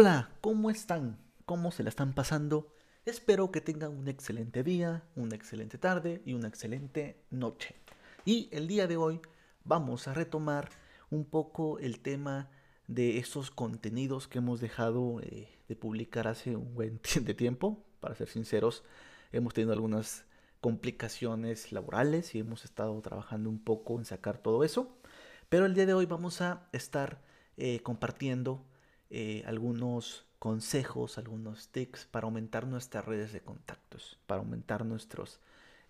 [0.00, 1.18] Hola, ¿cómo están?
[1.44, 2.72] ¿Cómo se la están pasando?
[3.04, 7.74] Espero que tengan un excelente día, una excelente tarde y una excelente noche.
[8.24, 9.20] Y el día de hoy
[9.64, 10.68] vamos a retomar
[11.10, 12.48] un poco el tema
[12.86, 17.84] de esos contenidos que hemos dejado eh, de publicar hace un buen de tiempo.
[17.98, 18.84] Para ser sinceros,
[19.32, 20.26] hemos tenido algunas
[20.60, 24.96] complicaciones laborales y hemos estado trabajando un poco en sacar todo eso.
[25.48, 27.20] Pero el día de hoy vamos a estar
[27.56, 28.64] eh, compartiendo
[29.10, 35.40] eh, algunos consejos, algunos tips para aumentar nuestras redes de contactos, para aumentar nuestros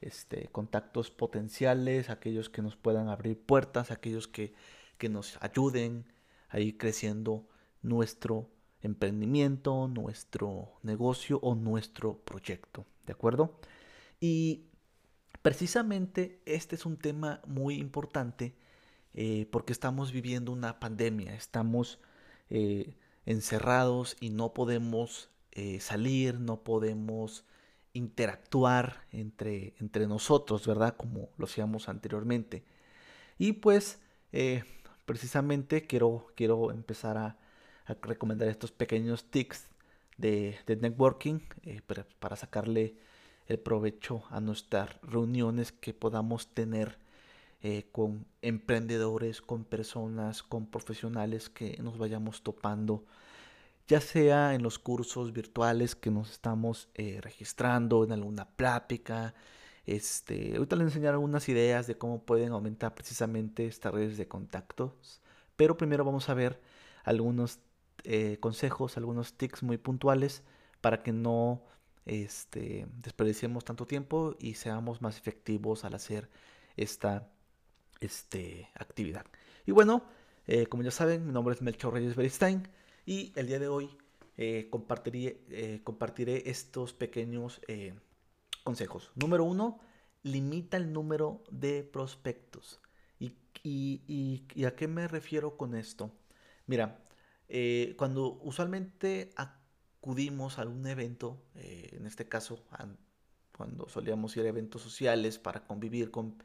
[0.00, 4.54] este, contactos potenciales, aquellos que nos puedan abrir puertas, aquellos que,
[4.96, 6.06] que nos ayuden
[6.48, 7.46] a ir creciendo
[7.82, 8.48] nuestro
[8.82, 12.86] emprendimiento, nuestro negocio o nuestro proyecto.
[13.06, 13.58] ¿De acuerdo?
[14.20, 14.66] Y
[15.42, 18.54] precisamente este es un tema muy importante
[19.14, 21.98] eh, porque estamos viviendo una pandemia, estamos
[22.50, 22.94] eh,
[23.28, 27.44] encerrados y no podemos eh, salir, no podemos
[27.92, 30.96] interactuar entre, entre nosotros, ¿verdad?
[30.96, 32.64] Como lo hacíamos anteriormente.
[33.38, 33.98] Y pues
[35.04, 37.38] precisamente quiero, quiero empezar a,
[38.02, 39.68] recomendar estos pequeños tips
[40.18, 41.40] de, networking
[42.18, 42.96] para sacarle
[43.46, 46.98] el provecho a nuestras reuniones que podamos tener
[47.62, 53.04] eh, con emprendedores, con personas, con profesionales que nos vayamos topando,
[53.88, 59.34] ya sea en los cursos virtuales que nos estamos eh, registrando, en alguna plática.
[59.86, 65.20] Este, ahorita les enseñaré algunas ideas de cómo pueden aumentar precisamente estas redes de contactos,
[65.56, 66.60] pero primero vamos a ver
[67.04, 67.60] algunos
[68.04, 70.42] eh, consejos, algunos tips muy puntuales
[70.80, 71.64] para que no
[72.06, 76.30] este, desperdiciemos tanto tiempo y seamos más efectivos al hacer
[76.76, 77.28] esta
[78.00, 79.26] este, actividad.
[79.66, 80.04] Y bueno,
[80.46, 82.66] eh, como ya saben, mi nombre es Melchor Reyes Beristain
[83.04, 83.90] y el día de hoy
[84.38, 87.60] eh, compartiré, eh, compartiré, estos pequeños
[88.64, 89.10] consejos.
[89.14, 89.78] Número uno,
[90.22, 92.80] limita el número de prospectos.
[93.64, 96.12] ¿Y, y, a qué me refiero con esto?
[96.66, 97.04] Mira,
[97.96, 102.64] cuando usualmente acudimos a un evento, en este caso,
[103.52, 106.40] cuando solíamos ir a eventos sociales para convivir con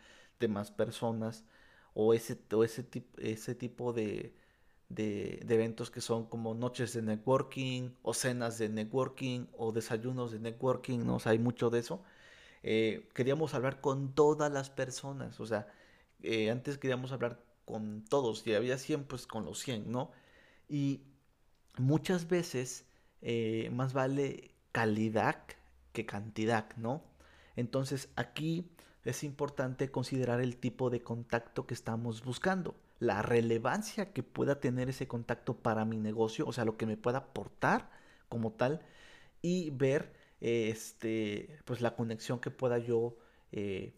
[0.47, 1.45] más personas
[1.93, 2.85] o ese, ese,
[3.17, 4.35] ese tipo de,
[4.95, 10.99] eventos que son como noches de networking o cenas de networking o desayunos de networking,
[10.99, 11.17] ¿no?
[11.25, 12.03] hay mucho de eso.
[12.63, 15.67] Eh, queríamos hablar con todas las personas, o sea,
[16.21, 20.11] eh, antes queríamos hablar con todos y había 100, pues con los 100, ¿no?
[20.69, 21.01] Y
[21.77, 22.85] muchas veces
[23.21, 25.43] eh, más vale calidad
[25.91, 27.03] que cantidad, ¿no?
[27.55, 28.71] Entonces aquí
[29.05, 34.89] es importante considerar el tipo de contacto que estamos buscando, la relevancia que pueda tener
[34.89, 37.89] ese contacto para mi negocio, o sea, lo que me pueda aportar
[38.29, 38.81] como tal,
[39.41, 43.17] y ver este, pues la conexión que pueda yo
[43.51, 43.93] eh,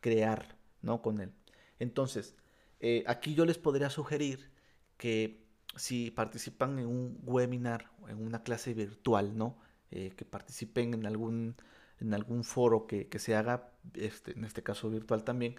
[0.00, 1.02] crear ¿no?
[1.02, 1.32] con él.
[1.78, 2.36] Entonces,
[2.80, 4.50] eh, aquí yo les podría sugerir
[4.96, 5.44] que
[5.76, 9.56] si participan en un webinar en una clase virtual, ¿no?
[9.90, 11.56] Eh, que participen en algún
[12.00, 15.56] en algún foro que, se haga, este, en este caso virtual también,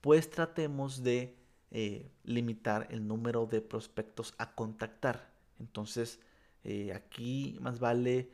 [0.00, 1.36] pues tratemos de
[1.70, 5.30] eh, limitar el número de prospectos a contactar.
[5.58, 6.20] Entonces,
[6.64, 8.30] eh, aquí más vale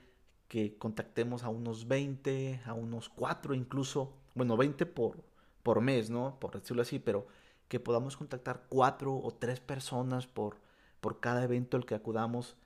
[0.49, 5.25] que contactemos a unos 20, a unos 4 incluso, bueno, 20 por,
[5.63, 6.39] por mes, ¿no?
[6.41, 7.27] Por decirlo así, pero
[7.69, 10.59] que podamos contactar 4 o 3 personas por,
[11.01, 12.57] por cada evento al que acudamos.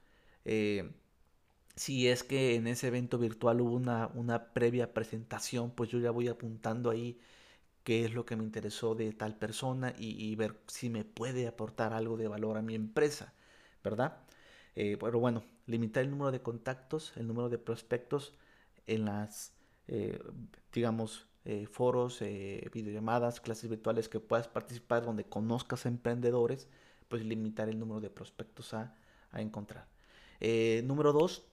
[0.45, 0.91] Eh,
[1.77, 6.11] si es que en ese evento virtual hubo una, una previa presentación, pues yo ya
[6.11, 7.21] voy apuntando ahí
[7.87, 11.93] qué es lo que me interesó de tal persona y, ver si me puede aportar
[11.93, 13.35] algo de valor a mi empresa,
[13.85, 14.19] ¿verdad?
[14.75, 18.35] Eh, pero bueno, limitar el número de contactos, el número de prospectos
[18.89, 19.55] en las,
[19.89, 20.19] eh,
[20.73, 22.21] digamos, eh, foros,
[22.73, 26.69] videollamadas, clases virtuales que puedas participar donde conozcas a emprendedores,
[27.09, 28.97] pues limitar el número de prospectos a,
[29.31, 29.87] a encontrar.
[30.85, 31.45] número dos,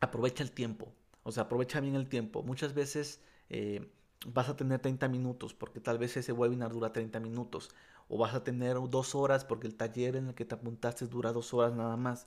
[0.00, 0.92] aprovecha el tiempo.
[1.22, 2.42] O sea, aprovecha bien el tiempo.
[2.42, 3.20] Muchas veces
[3.50, 3.90] eh,
[4.26, 7.70] vas a tener 30 minutos porque tal vez ese webinar dura 30 minutos.
[8.08, 11.32] O vas a tener dos horas porque el taller en el que te apuntaste dura
[11.32, 12.26] dos horas nada más.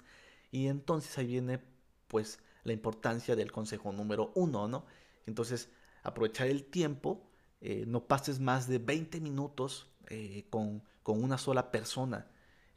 [0.51, 1.59] Y entonces ahí viene
[2.07, 4.85] pues la importancia del consejo número uno, ¿no?
[5.25, 5.69] Entonces,
[6.03, 7.21] aprovechar el tiempo,
[7.61, 12.27] eh, no pases más de 20 minutos eh, con, con una sola persona.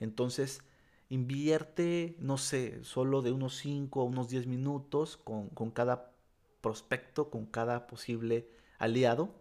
[0.00, 0.60] Entonces,
[1.10, 6.12] invierte, no sé, solo de unos 5 a unos 10 minutos con, cada
[6.62, 8.48] prospecto, con cada posible
[8.78, 9.34] aliado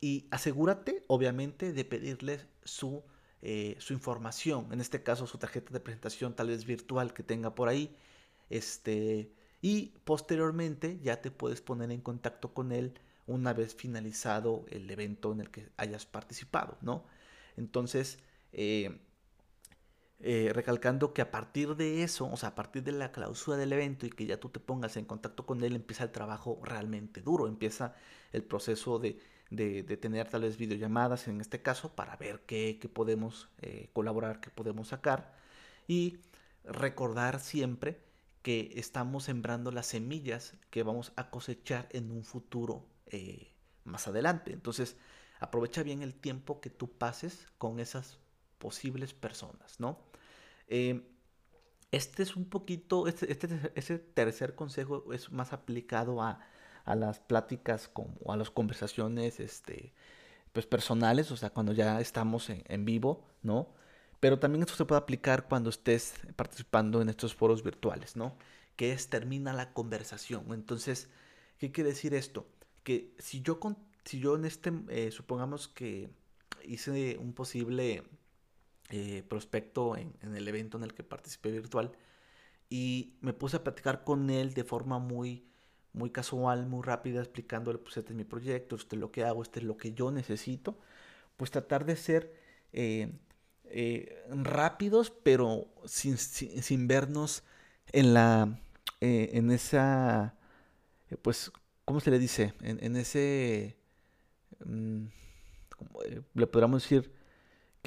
[0.00, 3.02] y asegúrate, obviamente, de pedirles su,
[3.42, 7.54] eh, su información, en este caso su tarjeta de presentación tal vez virtual que tenga
[7.54, 7.96] por ahí
[8.50, 12.94] Este, y posteriormente ya te puedes poner en contacto con él
[13.26, 17.04] una vez finalizado el evento en el que hayas participado, ¿no?
[17.56, 18.18] Entonces,
[18.52, 19.00] eh,
[20.20, 23.72] eh, recalcando que a partir de eso, o sea, a partir de la clausura del
[23.72, 27.20] evento y que ya tú te pongas en contacto con él, empieza el trabajo realmente
[27.22, 27.94] duro, empieza
[28.32, 29.20] el proceso de,
[30.00, 34.88] tener tal vez videollamadas en este caso para ver qué, podemos eh, colaborar, qué podemos
[34.88, 35.34] sacar
[35.86, 36.18] y
[36.64, 38.00] recordar siempre
[38.42, 43.52] que estamos sembrando las semillas que vamos a cosechar en un futuro eh,
[43.84, 44.52] más adelante.
[44.52, 44.96] Entonces,
[45.40, 48.18] aprovecha bien el tiempo que tú pases con esas
[48.58, 49.98] posibles personas, ¿no?
[50.68, 51.02] Eh,
[51.90, 56.40] este es un poquito, este, este, tercer consejo es más aplicado a,
[56.86, 59.92] las pláticas o a las conversaciones este,
[60.52, 63.68] pues personales, o sea, cuando ya estamos en, vivo, ¿no?
[64.20, 68.36] Pero también esto se puede aplicar cuando estés participando en estos foros virtuales, ¿no?
[68.76, 70.46] Que es termina la conversación.
[70.52, 71.10] Entonces,
[71.58, 72.46] ¿qué quiere decir esto?
[72.84, 73.60] Que si yo,
[74.04, 76.10] si yo en este, eh, supongamos que
[76.64, 78.02] hice un posible
[78.90, 81.92] eh, prospecto en, el evento en el que participé virtual
[82.70, 85.46] y me puse a platicar con él de forma muy,
[85.92, 89.42] muy casual, muy rápida, explicándole, pues este es mi proyecto, este es lo que hago,
[89.42, 90.78] este es lo que yo necesito,
[91.36, 92.34] pues tratar de ser
[92.72, 93.12] eh,
[93.64, 97.44] eh, rápidos, pero sin, sin, vernos
[97.92, 98.58] en la,
[99.00, 100.34] en esa,
[101.20, 101.52] pues,
[101.84, 102.54] ¿cómo se le dice?
[102.62, 103.76] En, ese,
[104.64, 105.06] mm,
[106.34, 107.17] le podríamos decir,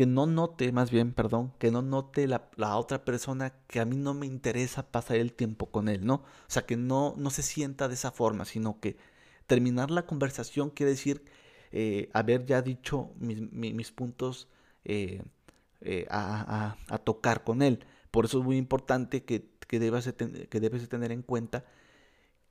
[0.01, 3.98] que no note, más bien, perdón, que no note la, otra persona que a mí
[3.98, 6.15] no me interesa pasar el tiempo con él, ¿no?
[6.15, 8.98] O sea, que no, no se sienta de esa forma, sino que
[9.45, 11.24] terminar la conversación quiere decir
[11.71, 14.48] eh, haber ya dicho mis, puntos
[14.86, 15.21] eh,
[15.81, 17.86] eh, a, tocar con él.
[18.09, 21.63] Por eso es muy importante que, que, debes, de que debes de tener en cuenta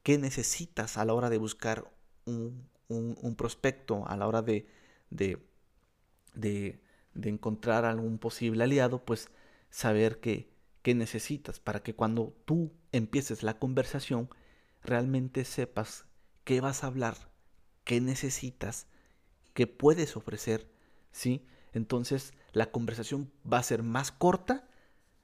[0.05, 1.91] qué necesitas a la hora de buscar
[2.27, 4.69] un, un, prospecto, a la hora de,
[5.11, 5.45] de,
[6.35, 6.81] de
[7.15, 9.29] de encontrar algún posible aliado, pues
[9.71, 10.51] saber qué,
[10.85, 14.29] necesitas para que cuando tú empieces la conversación
[14.83, 16.07] realmente sepas
[16.43, 17.17] qué vas a hablar,
[17.85, 18.89] qué necesitas,
[19.55, 20.69] qué puedes ofrecer,
[21.13, 21.47] ¿sí?
[21.73, 24.69] Entonces la conversación va a ser más corta,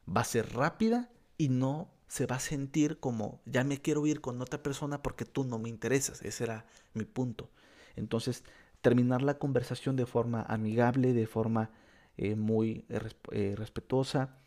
[0.09, 4.21] va a ser rápida y no se va a sentir como ya me quiero ir
[4.21, 6.23] con otra persona porque tú no me interesas.
[6.23, 7.51] Ese era mi punto.
[7.97, 8.45] Entonces
[8.87, 11.71] terminar la conversación de forma amigable, de forma
[12.17, 13.01] eh, muy eh,
[13.33, 14.39] eh, respetuosa,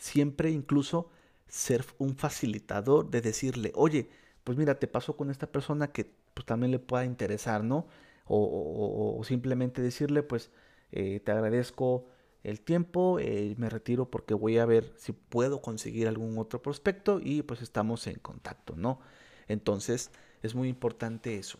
[0.00, 1.10] siempre incluso
[1.48, 4.08] ser un facilitador de decirle, oye,
[4.44, 7.88] pues mira, te pasó con esta persona que pues, también le pueda interesar, ¿no?
[8.28, 10.52] O, simplemente decirle, pues
[10.92, 12.06] te agradezco
[12.44, 13.18] el tiempo,
[13.56, 18.06] me retiro porque voy a ver si puedo conseguir algún otro prospecto y pues estamos
[18.06, 19.00] en contacto, ¿no?
[19.48, 21.58] Entonces es muy importante eso.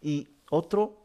[0.00, 1.04] Y otro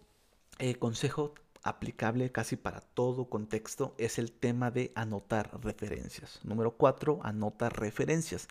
[0.59, 6.39] eh, consejo aplicable casi para todo contexto es el tema de anotar referencias.
[6.43, 8.47] Número 4, anota referencias.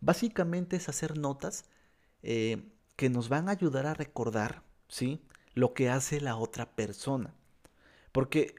[0.00, 1.64] Básicamente es hacer notas
[2.22, 5.22] eh, que nos van a ayudar a recordar ¿sí?
[5.54, 7.34] lo que hace la otra persona.
[8.12, 8.54] Porque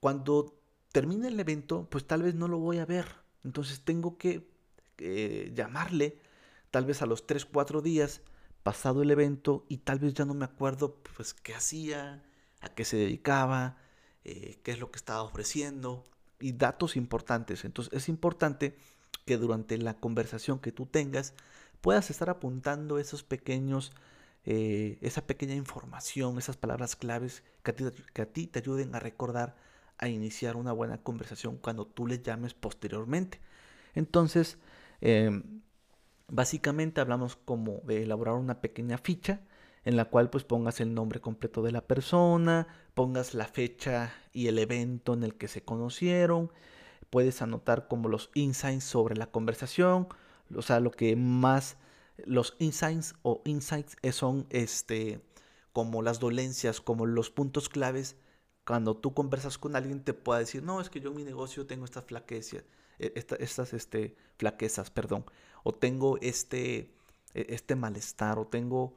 [0.00, 0.58] cuando
[0.92, 3.06] termine el evento, pues tal vez no lo voy a ver.
[3.44, 4.50] Entonces tengo que
[4.98, 6.18] eh, llamarle
[6.70, 8.22] tal vez a los 3, 4 días
[8.62, 12.22] pasado el evento y tal vez ya no me acuerdo pues qué hacía,
[12.60, 13.78] a qué se dedicaba,
[14.24, 16.06] eh, qué es lo que estaba ofreciendo
[16.38, 17.64] y datos importantes.
[17.64, 18.76] Entonces es importante
[19.24, 21.34] que durante la conversación que tú tengas
[21.80, 23.92] puedas estar apuntando esos pequeños,
[24.44, 29.56] eh, esa pequeña información, esas palabras claves que a, ti, te ayuden a recordar
[29.98, 33.40] a iniciar una buena conversación cuando tú le llames posteriormente.
[33.94, 34.58] Entonces,
[35.00, 35.62] em,
[36.30, 39.40] básicamente hablamos como de elaborar una pequeña ficha
[39.84, 44.48] en la cual pues pongas el nombre completo de la persona, pongas la fecha y
[44.48, 46.52] el evento en el que se conocieron,
[47.10, 50.08] puedes anotar como los insights sobre la conversación,
[50.54, 51.76] o sea, lo que más
[52.26, 55.22] los insights o insights son este
[55.72, 58.16] como las dolencias, como los puntos claves
[58.66, 61.66] cuando tú conversas con alguien te pueda decir, "No, es que yo en mi negocio
[61.66, 62.64] tengo estas flaquezas,
[63.00, 65.24] e, estas este flaquezas, perdón,
[65.64, 66.94] o tengo este
[67.34, 68.94] e, este malestar o tengo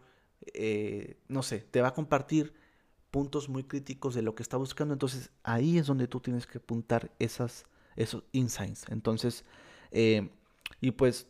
[0.53, 2.53] eh, no sé, te va a compartir
[3.12, 4.93] puntos muy críticos de lo que está buscando.
[4.93, 8.86] Entonces ahí es donde tú tienes que apuntar esas, esos insights.
[8.89, 9.45] Entonces,
[9.91, 10.29] eh,
[10.81, 11.27] y pues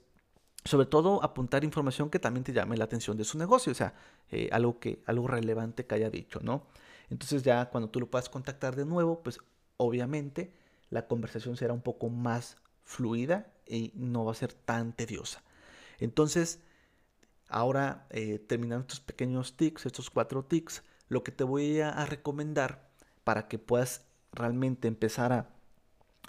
[0.66, 3.94] sobre todo apuntar información que también te llame la atención de su negocio, o sea,
[4.32, 6.68] eh, algo, que, algo relevante que haya dicho, ¿no?
[7.10, 9.40] Entonces ya cuando tú lo puedas contactar de nuevo, pues
[9.78, 10.54] obviamente
[10.94, 15.42] la conversación será un poco más fluida y no va a ser tan tediosa.
[16.00, 16.62] Entonces,
[17.50, 22.90] ahora eh, terminando estos pequeños tics, estos cuatro tics, lo que te voy a, recomendar
[23.24, 25.50] para que puedas realmente empezar a,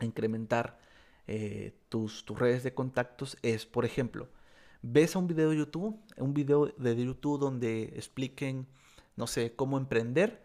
[0.01, 0.79] incrementar
[1.27, 4.29] eh, tus, tus redes de contactos es, por ejemplo,
[4.83, 8.67] ves un video de YouTube, un video de YouTube donde expliquen,
[9.17, 10.43] no sé, cómo emprender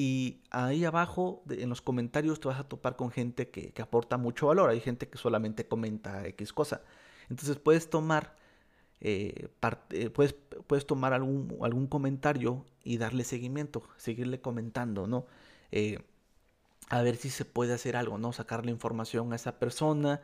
[0.00, 4.46] y ahí abajo en los comentarios te vas a topar con gente que, aporta mucho
[4.46, 6.80] valor, hay gente que solamente comenta X cosa.
[7.28, 8.34] Entonces puedes tomar,
[9.02, 9.50] eh,
[9.90, 10.34] eh, puedes,
[10.66, 15.26] puedes tomar algún, algún comentario y darle seguimiento, seguirle comentando, ¿no?
[15.70, 15.98] Eh,
[16.88, 18.32] a ver si se puede hacer algo, ¿no?
[18.32, 20.22] Sacarle información a esa persona,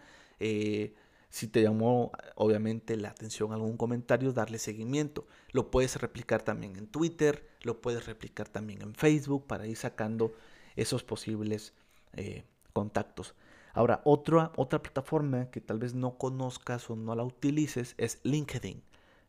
[1.37, 5.27] si te llamó obviamente la atención algún comentario, darle seguimiento.
[5.51, 10.33] Lo puedes replicar también en Twitter, lo puedes replicar también en Facebook para ir sacando
[10.77, 11.75] esos posibles
[12.15, 13.35] eh, contactos.
[13.75, 18.83] Ahora, otra, otra plataforma que tal vez no conozcas o no la utilices es LinkedIn.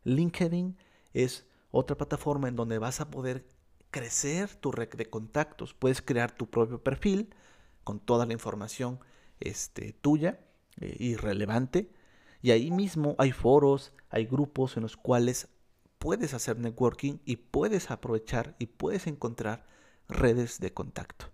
[0.04, 0.78] LinkedIn
[1.12, 3.44] es otra plataforma en donde vas a poder
[3.90, 5.74] crecer tu red de contactos.
[5.74, 7.34] Puedes crear tu propio perfil
[7.84, 8.98] con toda la información
[9.40, 10.40] este, tuya
[10.80, 11.90] eh, irrelevante.
[12.40, 15.48] Y ahí mismo hay foros, hay grupos en los cuales
[15.98, 19.66] puedes hacer networking y puedes aprovechar y puedes encontrar
[20.08, 21.26] redes de contacto.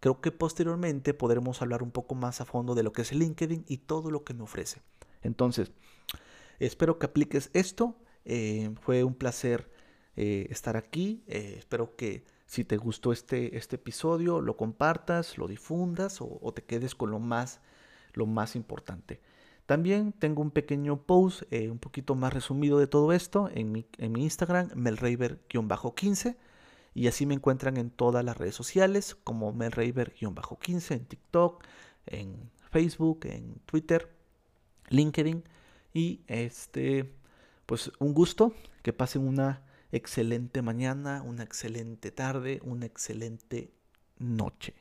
[0.00, 3.64] Creo que posteriormente podremos hablar un poco más a fondo de lo que es LinkedIn
[3.68, 4.82] y todo lo que me ofrece.
[5.22, 5.72] Entonces,
[6.58, 7.96] espero que apliques esto.
[8.24, 9.70] Eh, fue un placer
[10.16, 11.22] eh, estar aquí.
[11.26, 16.94] espero que si te gustó este, este episodio, lo compartas, lo difundas o te quedes
[16.94, 17.60] con lo más
[18.14, 19.20] lo más importante.
[19.66, 23.86] También tengo un pequeño post eh, un poquito más resumido de todo esto en mi,
[23.98, 26.36] en mi Instagram, melraver-15.
[26.94, 31.64] Y así me encuentran en todas las redes sociales como melraver-15, en TikTok,
[32.06, 34.14] en Facebook, en Twitter,
[34.88, 35.44] LinkedIn.
[35.94, 37.14] Y este,
[37.66, 43.72] pues un gusto, que pasen una excelente mañana, una excelente tarde, una excelente
[44.18, 44.74] noche.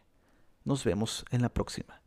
[0.63, 2.00] Nos vemos en la próxima.